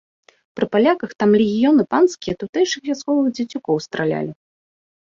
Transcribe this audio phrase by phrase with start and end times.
[0.59, 4.31] Пры паляках там легіёны панскія тутэйшых вясковых дзецюкоў стралялі.